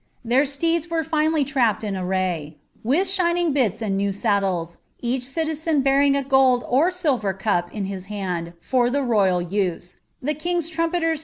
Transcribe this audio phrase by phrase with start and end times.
[0.25, 5.81] Their steeds were finely trapped in array, wuli sliining bits and new saddles, each citizen
[5.81, 10.69] bearing a gold or liiirt nip in his hand for the royal use, the king's
[10.71, 11.19] trumpeters